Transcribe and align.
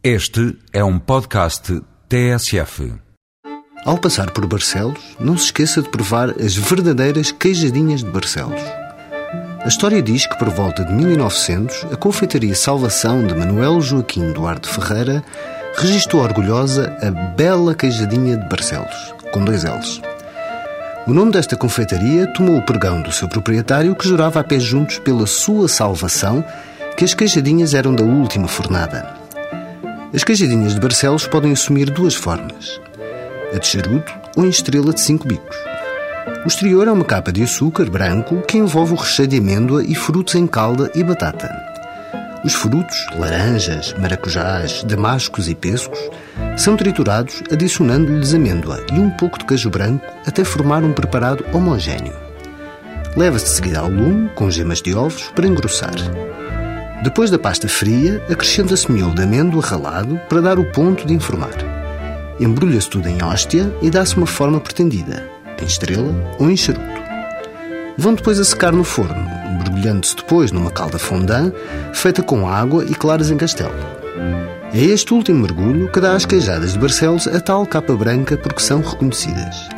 Este 0.00 0.56
é 0.72 0.84
um 0.84 0.96
podcast 0.96 1.82
TSF. 2.08 2.94
Ao 3.84 3.98
passar 3.98 4.30
por 4.30 4.46
Barcelos, 4.46 5.16
não 5.18 5.36
se 5.36 5.46
esqueça 5.46 5.82
de 5.82 5.88
provar 5.88 6.40
as 6.40 6.54
verdadeiras 6.54 7.32
queijadinhas 7.32 8.04
de 8.04 8.10
Barcelos. 8.10 8.62
A 9.60 9.66
história 9.66 10.00
diz 10.00 10.24
que 10.24 10.38
por 10.38 10.50
volta 10.50 10.84
de 10.84 10.92
1900, 10.92 11.86
a 11.92 11.96
confeitaria 11.96 12.54
Salvação 12.54 13.26
de 13.26 13.34
Manuel 13.34 13.80
Joaquim 13.80 14.32
Duarte 14.32 14.68
Ferreira 14.68 15.24
registrou 15.76 16.22
orgulhosa 16.22 16.96
a 17.02 17.10
bela 17.34 17.74
queijadinha 17.74 18.36
de 18.36 18.48
Barcelos, 18.48 19.12
com 19.32 19.44
dois 19.44 19.64
L's. 19.64 20.00
O 21.08 21.12
nome 21.12 21.32
desta 21.32 21.56
confeitaria 21.56 22.32
tomou 22.34 22.58
o 22.58 22.64
pregão 22.64 23.02
do 23.02 23.10
seu 23.10 23.28
proprietário 23.28 23.96
que 23.96 24.06
jurava 24.06 24.38
a 24.38 24.44
pé 24.44 24.60
juntos 24.60 25.00
pela 25.00 25.26
sua 25.26 25.66
salvação 25.66 26.44
que 26.96 27.04
as 27.04 27.14
queijadinhas 27.14 27.74
eram 27.74 27.92
da 27.92 28.04
última 28.04 28.46
fornada. 28.46 29.17
As 30.12 30.24
queijadinhas 30.24 30.74
de 30.74 30.80
Barcelos 30.80 31.26
podem 31.26 31.52
assumir 31.52 31.90
duas 31.90 32.14
formas: 32.14 32.80
a 33.54 33.58
de 33.58 33.66
charuto 33.66 34.10
ou 34.36 34.46
em 34.46 34.48
estrela 34.48 34.92
de 34.92 35.00
cinco 35.00 35.28
bicos. 35.28 35.56
O 36.44 36.48
exterior 36.48 36.88
é 36.88 36.92
uma 36.92 37.04
capa 37.04 37.30
de 37.30 37.42
açúcar 37.42 37.90
branco 37.90 38.40
que 38.42 38.56
envolve 38.56 38.94
o 38.94 38.96
recheio 38.96 39.28
de 39.28 39.36
amêndoa 39.36 39.84
e 39.84 39.94
frutos 39.94 40.34
em 40.34 40.46
calda 40.46 40.90
e 40.94 41.04
batata. 41.04 41.50
Os 42.42 42.54
frutos, 42.54 42.96
laranjas, 43.18 43.94
maracujás, 43.98 44.82
damascos 44.84 45.46
e 45.46 45.54
pescos, 45.54 45.98
são 46.56 46.74
triturados 46.74 47.42
adicionando-lhes 47.52 48.32
amêndoa 48.32 48.82
e 48.90 48.98
um 48.98 49.10
pouco 49.10 49.38
de 49.38 49.44
queijo 49.44 49.68
branco 49.68 50.06
até 50.26 50.42
formar 50.42 50.84
um 50.84 50.92
preparado 50.92 51.44
homogéneo. 51.52 52.14
Leva-se 53.14 53.44
de 53.44 53.50
seguida 53.50 53.80
ao 53.80 53.90
lume, 53.90 54.30
com 54.34 54.50
gemas 54.50 54.80
de 54.80 54.94
ovos, 54.94 55.24
para 55.34 55.46
engrossar. 55.46 55.96
Depois 57.02 57.30
da 57.30 57.38
pasta 57.38 57.68
fria, 57.68 58.20
acrescenta-se 58.28 58.90
miolo 58.90 59.14
de 59.14 59.22
amêndoa 59.22 59.62
ralado 59.62 60.20
para 60.28 60.40
dar 60.40 60.58
o 60.58 60.64
ponto 60.64 61.06
de 61.06 61.14
informar. 61.14 61.54
Embrulha-se 62.40 62.90
tudo 62.90 63.08
em 63.08 63.22
hóstia 63.22 63.72
e 63.80 63.88
dá-se 63.88 64.16
uma 64.16 64.26
forma 64.26 64.58
pretendida, 64.58 65.28
em 65.60 65.64
estrela 65.64 66.12
ou 66.40 66.50
em 66.50 66.56
charuto. 66.56 67.00
Vão 67.96 68.14
depois 68.14 68.40
a 68.40 68.44
secar 68.44 68.72
no 68.72 68.82
forno, 68.82 69.28
mergulhando-se 69.58 70.16
depois 70.16 70.50
numa 70.50 70.72
calda 70.72 70.98
fondant 70.98 71.52
feita 71.94 72.22
com 72.22 72.48
água 72.48 72.84
e 72.84 72.94
claras 72.94 73.30
em 73.30 73.36
castelo. 73.36 73.74
É 74.74 74.78
este 74.78 75.14
último 75.14 75.40
mergulho 75.40 75.90
que 75.90 76.00
dá 76.00 76.14
às 76.14 76.26
queijadas 76.26 76.72
de 76.72 76.78
Barcelos 76.80 77.28
a 77.28 77.40
tal 77.40 77.64
capa 77.64 77.94
branca 77.94 78.36
porque 78.36 78.60
são 78.60 78.80
reconhecidas. 78.80 79.68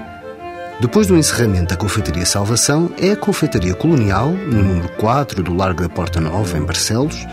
Depois 0.80 1.06
do 1.06 1.14
encerramento 1.14 1.66
da 1.66 1.76
Confeitaria 1.76 2.24
Salvação, 2.24 2.90
é 2.98 3.10
a 3.10 3.16
Confeitaria 3.16 3.74
Colonial, 3.74 4.30
no 4.30 4.62
número 4.62 4.88
4 4.96 5.42
do 5.42 5.54
Largo 5.54 5.82
da 5.82 5.90
Porta 5.90 6.22
Nova, 6.22 6.56
em 6.56 6.62
Barcelos, 6.62 7.26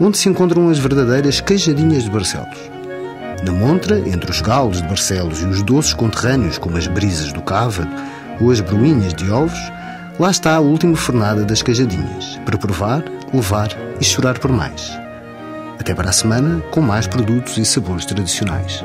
onde 0.00 0.16
se 0.16 0.28
encontram 0.28 0.68
as 0.68 0.78
verdadeiras 0.78 1.40
queijadinhas 1.40 2.04
de 2.04 2.10
Barcelos. 2.10 2.70
Na 3.44 3.50
montra, 3.50 3.98
entre 3.98 4.30
os 4.30 4.40
galos 4.40 4.80
de 4.80 4.86
Barcelos 4.86 5.42
e 5.42 5.46
os 5.46 5.64
doces 5.64 5.94
conterrâneos, 5.94 6.58
como 6.58 6.76
as 6.76 6.86
brisas 6.86 7.32
do 7.32 7.42
cávado 7.42 7.90
ou 8.40 8.52
as 8.52 8.60
bruinhas 8.60 9.12
de 9.14 9.28
ovos, 9.32 9.58
lá 10.16 10.30
está 10.30 10.54
a 10.54 10.60
última 10.60 10.94
fornada 10.94 11.44
das 11.44 11.60
queijadinhas, 11.60 12.38
para 12.44 12.56
provar, 12.56 13.02
levar 13.34 13.70
e 14.00 14.04
chorar 14.04 14.38
por 14.38 14.52
mais. 14.52 14.96
Até 15.76 15.92
para 15.92 16.10
a 16.10 16.12
semana, 16.12 16.62
com 16.70 16.80
mais 16.80 17.08
produtos 17.08 17.58
e 17.58 17.64
sabores 17.64 18.06
tradicionais. 18.06 18.80